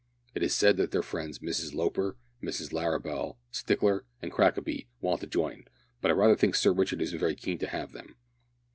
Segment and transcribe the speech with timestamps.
[0.33, 5.27] It is said that their friends Mrs Loper, Mrs Larrabel, Stickler, and Crackaby, want to
[5.27, 5.65] join,
[6.01, 8.15] but I rather think Sir Richard isn't very keen to have them.